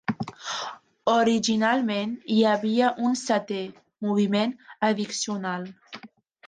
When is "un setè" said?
3.11-3.61